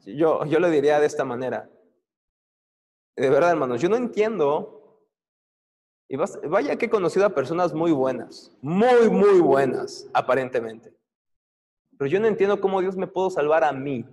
[0.05, 1.71] Yo, yo lo diría de esta manera.
[3.17, 4.79] De verdad, hermanos, yo no entiendo
[6.09, 10.97] y vaya que he conocido a personas muy buenas, muy, muy buenas, aparentemente.
[11.99, 14.07] Pero yo no entiendo cómo Dios me pudo salvar a mí,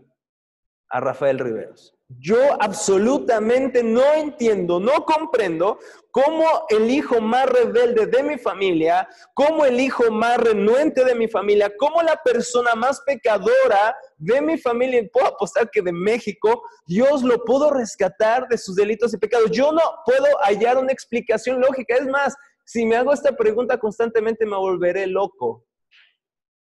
[0.89, 1.94] a Rafael Riveros.
[2.07, 5.79] Yo absolutamente no entiendo, no comprendo
[6.11, 11.27] cómo el hijo más rebelde de mi familia, cómo el hijo más renuente de mi
[11.27, 16.61] familia, cómo la persona más pecadora de mi familia, y puedo apostar que de México,
[16.85, 19.49] Dios lo pudo rescatar de sus delitos y pecados.
[19.49, 21.95] Yo no puedo hallar una explicación lógica.
[21.95, 25.65] Es más, si me hago esta pregunta constantemente me volveré loco,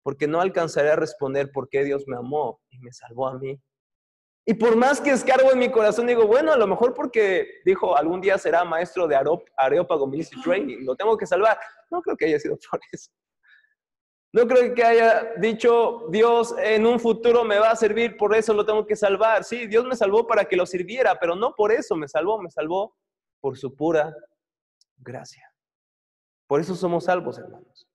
[0.03, 3.59] porque no alcanzaré a responder por qué Dios me amó y me salvó a mí.
[4.45, 7.95] Y por más que escargo en mi corazón, digo, bueno, a lo mejor porque dijo,
[7.95, 9.15] algún día será maestro de
[9.55, 11.59] Areópago Ministry Training, lo tengo que salvar.
[11.91, 13.11] No creo que haya sido por eso.
[14.33, 18.53] No creo que haya dicho, Dios en un futuro me va a servir, por eso
[18.53, 19.43] lo tengo que salvar.
[19.43, 22.49] Sí, Dios me salvó para que lo sirviera, pero no por eso me salvó, me
[22.49, 22.95] salvó
[23.41, 24.15] por su pura
[24.97, 25.51] gracia.
[26.47, 27.90] Por eso somos salvos, hermanos.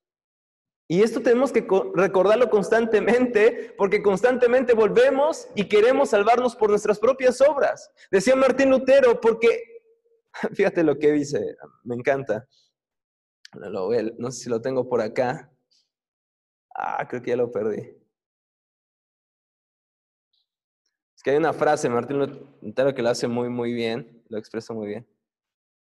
[0.89, 7.41] Y esto tenemos que recordarlo constantemente, porque constantemente volvemos y queremos salvarnos por nuestras propias
[7.41, 7.91] obras.
[8.11, 9.81] Decía Martín Lutero, porque,
[10.55, 12.47] fíjate lo que dice, me encanta.
[13.53, 15.51] No sé si lo tengo por acá.
[16.73, 17.97] Ah, creo que ya lo perdí.
[21.17, 24.73] Es que hay una frase, Martín Lutero, que lo hace muy, muy bien, lo expresa
[24.73, 25.09] muy bien.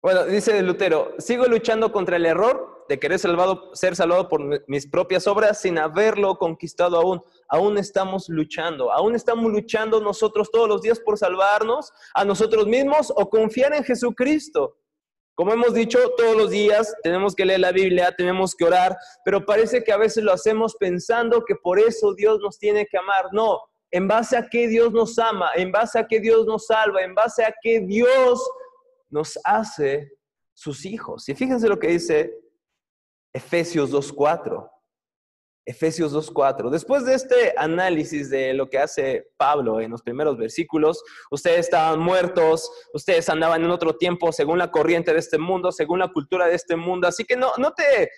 [0.01, 5.27] Bueno, dice Lutero, sigo luchando contra el error de querer ser salvado por mis propias
[5.27, 7.21] obras sin haberlo conquistado aún.
[7.47, 13.11] Aún estamos luchando, aún estamos luchando nosotros todos los días por salvarnos a nosotros mismos
[13.15, 14.77] o confiar en Jesucristo.
[15.35, 19.45] Como hemos dicho, todos los días tenemos que leer la Biblia, tenemos que orar, pero
[19.45, 23.25] parece que a veces lo hacemos pensando que por eso Dios nos tiene que amar.
[23.31, 23.59] No,
[23.91, 27.13] en base a que Dios nos ama, en base a que Dios nos salva, en
[27.13, 28.41] base a que Dios
[29.09, 30.11] nos hace
[30.53, 31.29] sus hijos.
[31.29, 32.33] Y fíjense lo que dice
[33.33, 34.69] Efesios 2.4.
[35.65, 36.69] Efesios 2.4.
[36.69, 41.99] Después de este análisis de lo que hace Pablo en los primeros versículos, ustedes estaban
[41.99, 46.47] muertos, ustedes andaban en otro tiempo según la corriente de este mundo, según la cultura
[46.47, 48.09] de este mundo, así que no, no te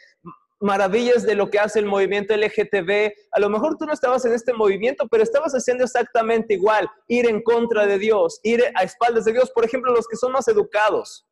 [0.59, 3.11] maravilles de lo que hace el movimiento LGTB.
[3.31, 7.27] A lo mejor tú no estabas en este movimiento, pero estabas haciendo exactamente igual, ir
[7.27, 9.51] en contra de Dios, ir a espaldas de Dios.
[9.51, 11.25] Por ejemplo, los que son más educados,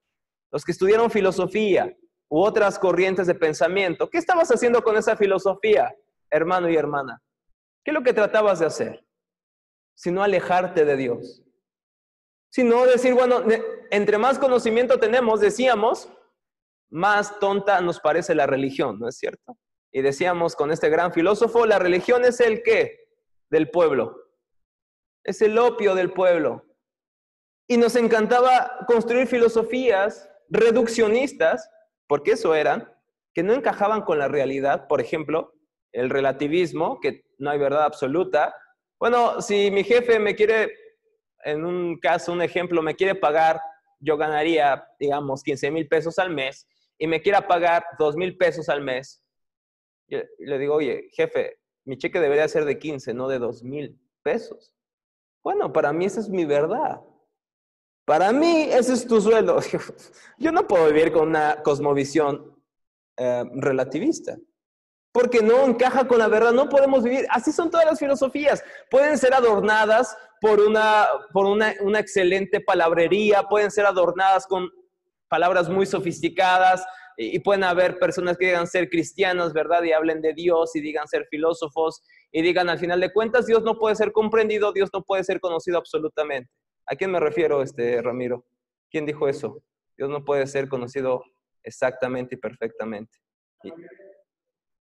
[0.51, 1.93] los que estudiaron filosofía,
[2.29, 4.09] u otras corrientes de pensamiento.
[4.09, 5.95] ¿Qué estabas haciendo con esa filosofía,
[6.29, 7.21] hermano y hermana?
[7.83, 9.05] ¿Qué es lo que tratabas de hacer?
[9.95, 11.43] Sino alejarte de Dios.
[12.49, 13.43] Sino decir, bueno,
[13.91, 16.09] entre más conocimiento tenemos, decíamos,
[16.89, 19.57] más tonta nos parece la religión, ¿no es cierto?
[19.91, 23.09] Y decíamos con este gran filósofo, la religión es el qué?
[23.49, 24.15] Del pueblo.
[25.23, 26.65] Es el opio del pueblo.
[27.67, 31.69] Y nos encantaba construir filosofías reduccionistas,
[32.07, 32.91] porque eso eran,
[33.33, 34.87] que no encajaban con la realidad.
[34.87, 35.53] Por ejemplo,
[35.91, 38.55] el relativismo, que no hay verdad absoluta.
[38.99, 40.73] Bueno, si mi jefe me quiere,
[41.43, 43.61] en un caso, un ejemplo, me quiere pagar,
[43.99, 46.67] yo ganaría, digamos, 15 mil pesos al mes,
[46.97, 49.23] y me quiera pagar 2 mil pesos al mes,
[50.07, 53.99] yo le digo, oye, jefe, mi cheque debería ser de 15, no de 2 mil
[54.23, 54.73] pesos.
[55.43, 56.99] Bueno, para mí esa es mi verdad.
[58.07, 59.59] Para mí ese es tu sueldo.
[60.37, 62.57] Yo no puedo vivir con una cosmovisión
[63.17, 64.37] eh, relativista
[65.11, 67.25] porque no encaja con la verdad, no podemos vivir.
[67.31, 68.63] Así son todas las filosofías.
[68.89, 74.69] Pueden ser adornadas por una, por una, una excelente palabrería, pueden ser adornadas con
[75.27, 76.85] palabras muy sofisticadas,
[77.17, 79.81] y, pueden haber personas que digan ser cristianos, ¿verdad?
[79.83, 83.63] Y hablen de Dios y digan ser filósofos y digan al final de cuentas Dios
[83.63, 86.51] no puede ser comprendido, Dios no puede ser conocido absolutamente.
[86.87, 88.45] ¿A quién me refiero, este Ramiro?
[88.89, 89.61] ¿Quién dijo eso?
[89.97, 91.23] Dios no puede ser conocido
[91.63, 93.19] exactamente y perfectamente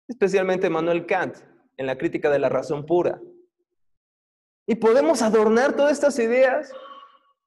[0.07, 1.37] especialmente Manuel Kant,
[1.75, 3.21] en la crítica de la razón pura.
[4.65, 6.71] Y podemos adornar todas estas ideas,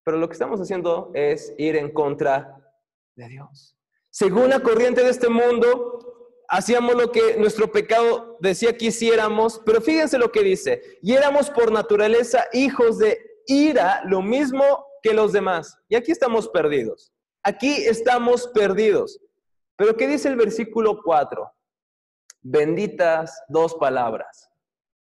[0.05, 2.57] pero lo que estamos haciendo es ir en contra
[3.17, 3.77] de Dios.
[4.11, 9.81] Según la corriente de este mundo, hacíamos lo que nuestro pecado decía que hiciéramos, pero
[9.81, 15.33] fíjense lo que dice, y éramos por naturaleza hijos de ira, lo mismo que los
[15.33, 15.77] demás.
[15.89, 17.13] Y aquí estamos perdidos.
[17.43, 19.19] Aquí estamos perdidos.
[19.77, 21.51] Pero ¿qué dice el versículo 4?
[22.43, 24.51] benditas dos palabras,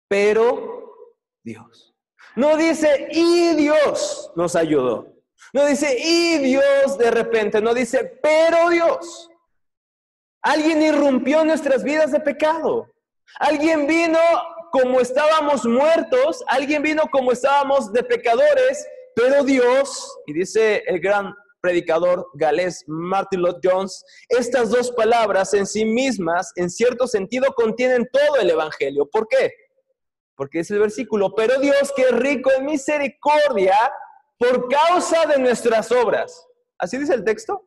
[0.08, 0.94] pero
[1.42, 1.94] Dios.
[2.34, 5.14] No dice, y Dios nos ayudó.
[5.52, 7.62] No dice, y Dios de repente.
[7.62, 9.30] No dice, pero Dios.
[10.42, 12.92] Alguien irrumpió nuestras vidas de pecado.
[13.38, 14.18] Alguien vino
[14.72, 16.44] como estábamos muertos.
[16.46, 18.86] Alguien vino como estábamos de pecadores.
[19.14, 25.66] Pero Dios, y dice el gran predicador galés Martin Lloyd Jones, estas dos palabras en
[25.66, 29.08] sí mismas, en cierto sentido, contienen todo el Evangelio.
[29.10, 29.52] ¿Por qué?
[30.36, 33.74] Porque es el versículo, pero Dios que es rico en misericordia
[34.38, 36.46] por causa de nuestras obras.
[36.78, 37.66] ¿Así dice el texto?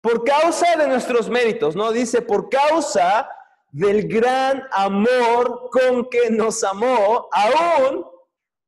[0.00, 1.92] Por causa de nuestros méritos, ¿no?
[1.92, 3.28] Dice, por causa
[3.72, 8.06] del gran amor con que nos amó, aún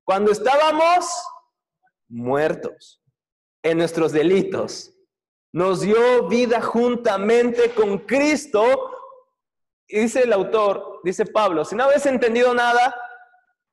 [0.04, 1.06] cuando estábamos
[2.08, 3.02] muertos
[3.62, 4.92] en nuestros delitos.
[5.52, 8.90] Nos dio vida juntamente con Cristo.
[9.86, 12.94] Y dice el autor, dice Pablo, si no habéis entendido nada,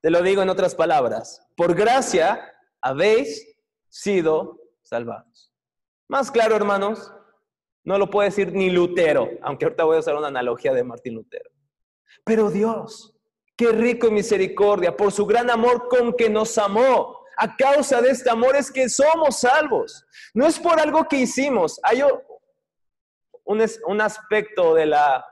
[0.02, 3.46] te lo digo en otras palabras, por gracia habéis
[3.88, 5.52] sido salvados.
[6.08, 7.12] Más claro, hermanos,
[7.84, 11.14] no lo puede decir ni Lutero, aunque ahorita voy a usar una analogía de Martín
[11.14, 11.50] Lutero.
[12.24, 13.16] Pero Dios,
[13.56, 18.10] qué rico en misericordia, por su gran amor con que nos amó, a causa de
[18.10, 20.04] este amor es que somos salvos.
[20.34, 21.80] No es por algo que hicimos.
[21.82, 22.02] Hay
[23.44, 25.24] un, aspecto de la,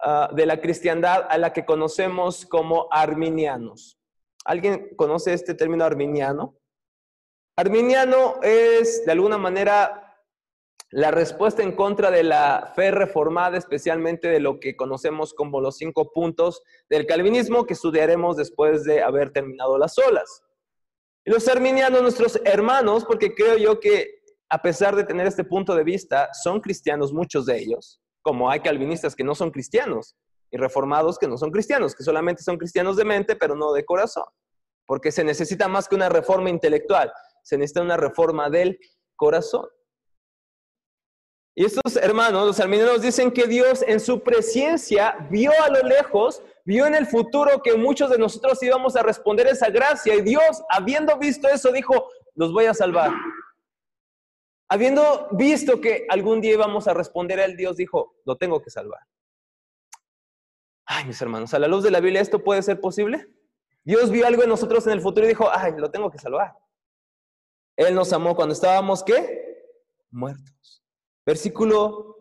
[0.00, 3.98] ah, de la cristiandad a la que conocemos como arminianos.
[4.46, 6.56] ¿Alguien conoce este término arminiano?
[7.56, 10.07] Arminiano es, de alguna manera,
[10.90, 15.76] la respuesta en contra de la fe reformada, especialmente de lo que conocemos como los
[15.76, 20.42] cinco puntos del calvinismo, que estudiaremos después de haber terminado las olas.
[21.24, 24.18] Los arminianos, nuestros hermanos, porque creo yo que
[24.50, 28.60] a pesar de tener este punto de vista, son cristianos muchos de ellos, como hay
[28.60, 30.16] calvinistas que no son cristianos
[30.50, 33.84] y reformados que no son cristianos, que solamente son cristianos de mente, pero no de
[33.84, 34.24] corazón,
[34.86, 38.78] porque se necesita más que una reforma intelectual, se necesita una reforma del
[39.16, 39.66] corazón.
[41.58, 46.40] Y estos hermanos, los arminianos, dicen que Dios en su presencia vio a lo lejos,
[46.64, 50.14] vio en el futuro que muchos de nosotros íbamos a responder esa gracia.
[50.14, 53.10] Y Dios, habiendo visto eso, dijo, los voy a salvar.
[54.68, 58.70] Habiendo visto que algún día íbamos a responder a él, Dios dijo, lo tengo que
[58.70, 59.00] salvar.
[60.86, 63.26] Ay, mis hermanos, a la luz de la Biblia, ¿esto puede ser posible?
[63.82, 66.54] Dios vio algo en nosotros en el futuro y dijo, ay, lo tengo que salvar.
[67.74, 69.74] Él nos amó cuando estábamos, ¿qué?
[70.12, 70.84] Muertos.
[71.28, 72.16] Versículo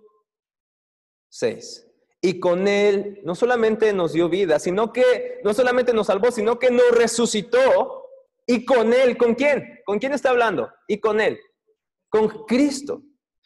[1.30, 1.88] 6.
[2.22, 6.60] Y con él no solamente nos dio vida, sino que no solamente nos salvó, sino
[6.60, 8.03] que nos resucitó.
[8.45, 9.80] Y con él, ¿con quién?
[9.86, 10.70] ¿Con quién está hablando?
[10.89, 11.39] Y con él,
[12.10, 13.01] con Cristo.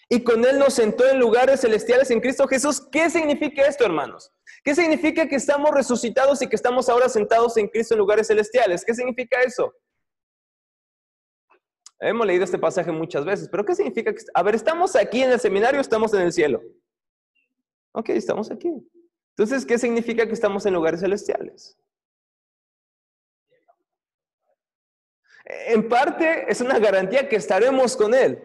[0.09, 2.81] Y con él nos sentó en lugares celestiales en Cristo Jesús.
[2.91, 4.31] ¿Qué significa esto, hermanos?
[4.63, 8.83] ¿Qué significa que estamos resucitados y que estamos ahora sentados en Cristo en lugares celestiales?
[8.83, 9.71] ¿Qué significa eso?
[12.03, 14.11] Hemos leído este pasaje muchas veces, pero ¿qué significa?
[14.11, 16.59] Que, a ver, ¿estamos aquí en el seminario o estamos en el cielo?
[17.91, 18.73] Ok, estamos aquí.
[19.37, 21.77] Entonces, ¿qué significa que estamos en lugares celestiales?
[25.67, 28.41] En parte es una garantía que estaremos con Él,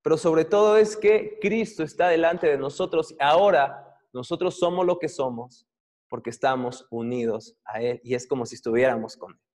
[0.00, 3.14] pero sobre todo es que Cristo está delante de nosotros.
[3.20, 5.66] Ahora nosotros somos lo que somos
[6.08, 9.47] porque estamos unidos a Él y es como si estuviéramos con Él.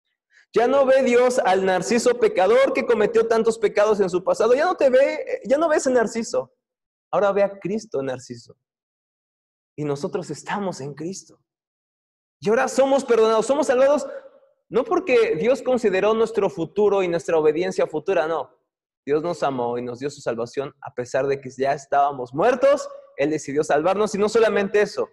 [0.56, 4.54] Ya no ve Dios al narciso pecador que cometió tantos pecados en su pasado.
[4.54, 6.54] Ya no te ve, ya no ves a narciso.
[7.12, 8.56] Ahora ve a Cristo narciso.
[9.76, 11.40] Y nosotros estamos en Cristo.
[12.40, 14.06] Y ahora somos perdonados, somos salvados,
[14.70, 18.52] no porque Dios consideró nuestro futuro y nuestra obediencia futura, no.
[19.06, 22.88] Dios nos amó y nos dio su salvación a pesar de que ya estábamos muertos.
[23.18, 25.10] Él decidió salvarnos y no solamente eso,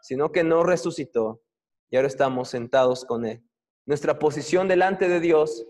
[0.00, 1.42] sino que nos resucitó
[1.90, 3.44] y ahora estamos sentados con Él
[3.90, 5.66] nuestra posición delante de Dios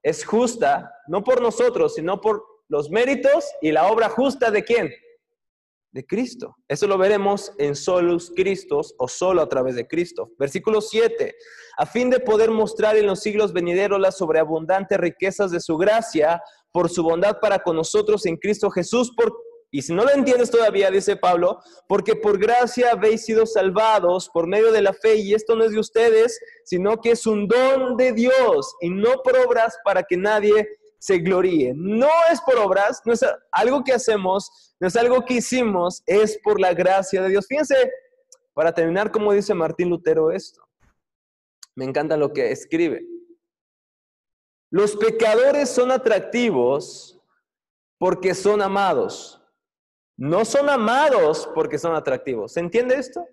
[0.00, 4.92] es justa, no por nosotros, sino por los méritos y la obra justa de quién?
[5.90, 6.54] De Cristo.
[6.68, 10.30] Eso lo veremos en Solus Christos o solo a través de Cristo.
[10.38, 11.34] Versículo 7.
[11.76, 16.40] A fin de poder mostrar en los siglos venideros las sobreabundantes riquezas de su gracia
[16.70, 19.36] por su bondad para con nosotros en Cristo Jesús, por
[19.74, 21.58] y si no lo entiendes todavía, dice Pablo,
[21.88, 25.72] porque por gracia habéis sido salvados por medio de la fe, y esto no es
[25.72, 30.16] de ustedes, sino que es un don de Dios, y no por obras para que
[30.16, 30.68] nadie
[31.00, 31.72] se gloríe.
[31.74, 36.38] No es por obras, no es algo que hacemos, no es algo que hicimos, es
[36.44, 37.44] por la gracia de Dios.
[37.48, 37.74] Fíjense,
[38.52, 40.62] para terminar, como dice Martín Lutero esto.
[41.74, 43.04] Me encanta lo que escribe.
[44.70, 47.20] Los pecadores son atractivos
[47.98, 49.40] porque son amados
[50.16, 52.52] no son amados porque son atractivos.
[52.52, 53.26] ¿Se entiende esto?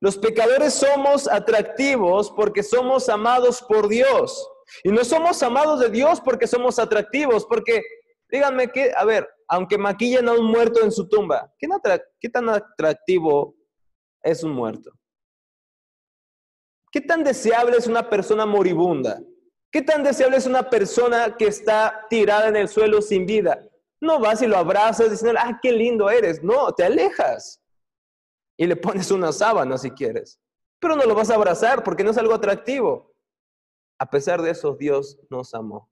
[0.00, 4.48] Los pecadores somos atractivos porque somos amados por Dios.
[4.84, 7.82] Y no somos amados de Dios porque somos atractivos, porque
[8.28, 11.68] díganme que, a ver, aunque maquillen a un muerto en su tumba, ¿qué,
[12.20, 13.56] ¿qué tan atractivo
[14.22, 14.92] es un muerto?
[16.92, 19.20] ¿Qué tan deseable es una persona moribunda?
[19.70, 23.64] ¿Qué tan deseable es una persona que está tirada en el suelo sin vida?
[24.00, 26.42] No vas y lo abrazas diciendo, ah, qué lindo eres.
[26.42, 27.62] No, te alejas.
[28.56, 30.40] Y le pones una sábana si quieres.
[30.78, 33.14] Pero no lo vas a abrazar porque no es algo atractivo.
[33.98, 35.90] A pesar de eso, Dios nos amó.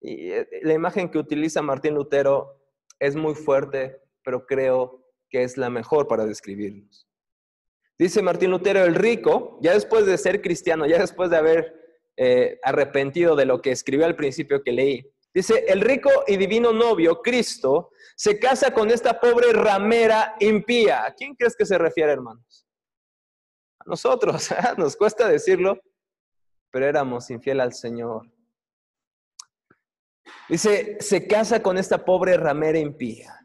[0.00, 2.60] Y eh, la imagen que utiliza Martín Lutero
[3.00, 7.08] es muy fuerte, pero creo que es la mejor para describirnos.
[7.98, 11.84] Dice Martín Lutero, el rico, ya después de ser cristiano, ya después de haber
[12.16, 16.72] eh, arrepentido de lo que escribió al principio que leí, Dice, el rico y divino
[16.72, 21.04] novio, Cristo, se casa con esta pobre ramera impía.
[21.04, 22.64] ¿A quién crees que se refiere, hermanos?
[23.80, 24.56] A nosotros, ¿eh?
[24.76, 25.80] nos cuesta decirlo,
[26.70, 28.30] pero éramos infiel al Señor.
[30.48, 33.44] Dice, se casa con esta pobre ramera impía.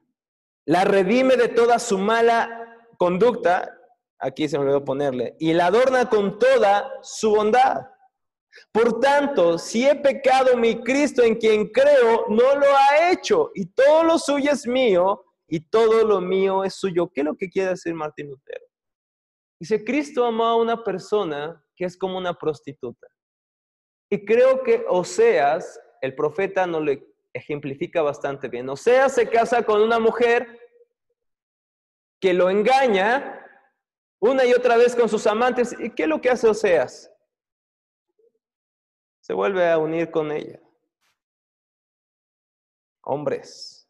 [0.66, 3.76] La redime de toda su mala conducta,
[4.20, 7.88] aquí se me olvidó ponerle, y la adorna con toda su bondad.
[8.72, 13.66] Por tanto, si he pecado, mi Cristo en quien creo no lo ha hecho, y
[13.66, 17.10] todo lo suyo es mío, y todo lo mío es suyo.
[17.14, 18.66] ¿Qué es lo que quiere decir Martín Lutero?
[19.60, 23.08] Dice, Cristo amó a una persona que es como una prostituta.
[24.10, 26.94] Y creo que Oseas, el profeta, nos lo
[27.34, 28.70] ejemplifica bastante bien.
[28.70, 30.48] Oseas se casa con una mujer
[32.20, 33.36] que lo engaña
[34.22, 35.76] una y otra vez con sus amantes.
[35.80, 37.12] ¿Y qué es lo que hace Oseas?
[39.30, 40.60] Se vuelve a unir con ella.
[43.04, 43.88] Hombres,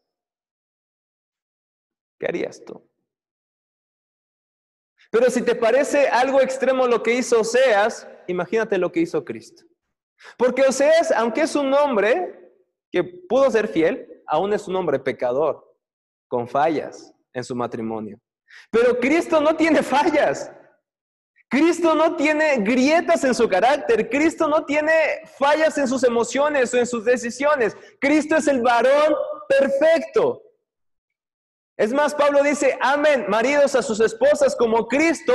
[2.18, 2.86] ¿qué harías tú?
[5.10, 9.64] Pero si te parece algo extremo lo que hizo Oseas, imagínate lo que hizo Cristo.
[10.36, 12.52] Porque Oseas, aunque es un hombre
[12.90, 15.74] que pudo ser fiel, aún es un hombre pecador,
[16.28, 18.20] con fallas en su matrimonio.
[18.70, 20.52] Pero Cristo no tiene fallas.
[21.50, 24.92] Cristo no tiene grietas en su carácter, Cristo no tiene
[25.36, 27.76] fallas en sus emociones o en sus decisiones.
[28.00, 29.16] Cristo es el varón
[29.48, 30.42] perfecto.
[31.76, 35.34] Es más, Pablo dice, amen maridos a sus esposas como Cristo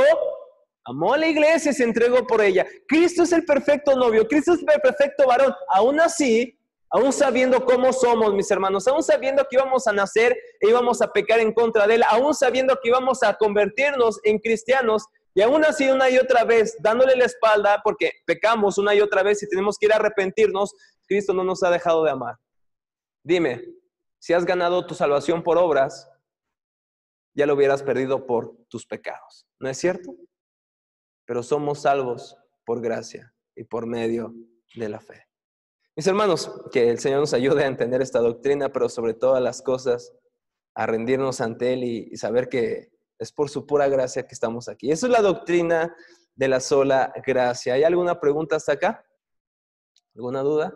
[0.85, 2.65] amó a la iglesia y se entregó por ella.
[2.87, 5.53] Cristo es el perfecto novio, Cristo es el perfecto varón.
[5.67, 6.57] Aún así,
[6.91, 11.11] aún sabiendo cómo somos, mis hermanos, aún sabiendo que íbamos a nacer e íbamos a
[11.11, 15.03] pecar en contra de él, aún sabiendo que íbamos a convertirnos en cristianos,
[15.37, 19.21] y aún así, una y otra vez, dándole la espalda, porque pecamos una y otra
[19.21, 20.73] vez y tenemos que ir a arrepentirnos,
[21.05, 22.37] Cristo no nos ha dejado de amar.
[23.21, 23.65] Dime,
[24.17, 26.09] si has ganado tu salvación por obras,
[27.33, 29.45] ya lo hubieras perdido por tus pecados.
[29.59, 30.15] ¿No es cierto?
[31.25, 34.33] Pero somos salvos por gracia y por medio
[34.75, 35.27] de la fe.
[35.97, 39.61] Mis hermanos, que el Señor nos ayude a entender esta doctrina, pero sobre todas las
[39.61, 40.13] cosas,
[40.75, 44.91] a rendirnos ante Él y saber que es por su pura gracia que estamos aquí.
[44.91, 45.95] Esa es la doctrina
[46.35, 47.75] de la sola gracia.
[47.75, 49.05] ¿Hay alguna pregunta hasta acá?
[50.15, 50.73] ¿Alguna duda?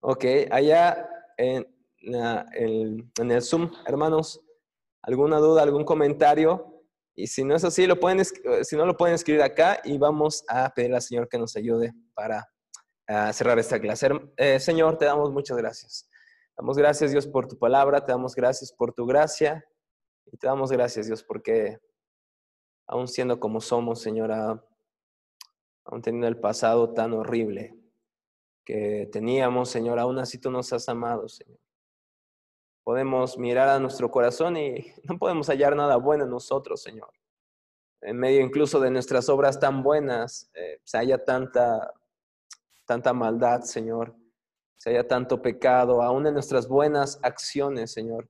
[0.00, 1.66] Ok, allá en,
[2.00, 4.40] el Zoom, hermanos,
[5.02, 6.84] ¿alguna duda, algún comentario?
[7.14, 10.44] Y si no es así, lo pueden, si no lo pueden escribir acá y vamos
[10.48, 12.48] a pedir al Señor que nos ayude para
[13.08, 14.08] ah, cerrar esta clase.
[14.36, 16.08] Eh, Señor, te damos muchas gracias.
[16.56, 19.64] Damos gracias, Dios, por tu palabra, te damos gracias por tu gracia
[20.32, 21.78] y te damos gracias, Dios, porque
[22.86, 27.78] aún siendo como somos, Señor, aún teniendo el pasado tan horrible
[28.64, 31.58] que teníamos, Señor, aún así tú nos has amado, Señor.
[32.84, 37.10] Podemos mirar a nuestro corazón y no podemos hallar nada bueno en nosotros, Señor.
[38.00, 41.92] En medio incluso de nuestras obras tan buenas, eh, se haya tanta,
[42.86, 44.14] tanta maldad, Señor.
[44.76, 48.28] Se haya tanto pecado, aún en nuestras buenas acciones, Señor.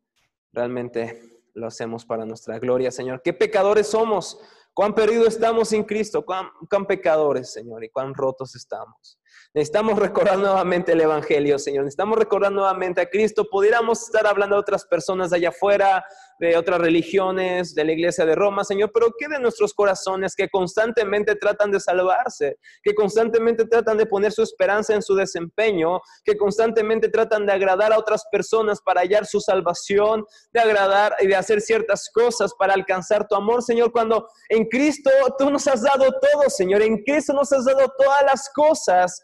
[0.52, 3.20] Realmente lo hacemos para nuestra gloria, Señor.
[3.22, 4.40] ¿Qué pecadores somos?
[4.72, 6.24] ¿Cuán perdidos estamos sin Cristo?
[6.24, 7.84] ¿Cuán, ¿Cuán, pecadores, Señor?
[7.84, 9.18] ¿Y cuán rotos estamos?
[9.54, 11.84] Necesitamos recordar nuevamente el Evangelio, Señor.
[11.84, 13.48] Necesitamos recordar nuevamente a Cristo.
[13.50, 16.04] Pudiéramos estar hablando de otras personas allá afuera,
[16.38, 20.48] de otras religiones, de la iglesia de Roma, Señor, pero ¿qué de nuestros corazones que
[20.48, 26.36] constantemente tratan de salvarse, que constantemente tratan de poner su esperanza en su desempeño, que
[26.36, 31.36] constantemente tratan de agradar a otras personas para hallar su salvación, de agradar y de
[31.36, 36.04] hacer ciertas cosas para alcanzar tu amor, Señor, cuando en Cristo tú nos has dado
[36.04, 39.17] todo, Señor, en Cristo nos has dado todas las cosas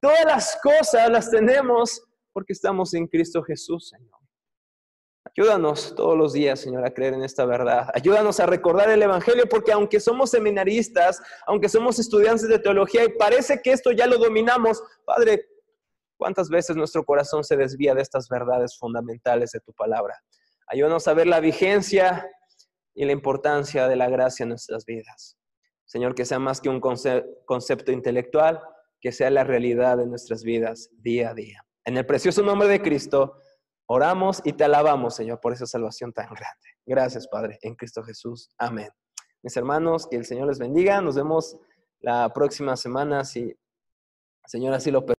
[0.00, 4.18] Todas las cosas las tenemos porque estamos en Cristo Jesús, Señor.
[5.24, 7.88] Ayúdanos todos los días, Señor, a creer en esta verdad.
[7.94, 13.10] Ayúdanos a recordar el Evangelio, porque aunque somos seminaristas, aunque somos estudiantes de teología y
[13.10, 15.46] parece que esto ya lo dominamos, Padre,
[16.16, 20.18] ¿cuántas veces nuestro corazón se desvía de estas verdades fundamentales de tu palabra?
[20.66, 22.26] Ayúdanos a ver la vigencia
[22.94, 25.36] y la importancia de la gracia en nuestras vidas.
[25.84, 28.60] Señor, que sea más que un concepto intelectual,
[29.00, 31.64] que sea la realidad de nuestras vidas día a día.
[31.84, 33.38] En el precioso nombre de Cristo,
[33.86, 36.68] oramos y te alabamos, Señor, por esa salvación tan grande.
[36.86, 38.50] Gracias, Padre, en Cristo Jesús.
[38.58, 38.88] Amén.
[39.42, 41.00] Mis hermanos, que el Señor les bendiga.
[41.00, 41.56] Nos vemos
[42.00, 43.54] la próxima semana, si
[44.46, 45.19] Señor así lo permite.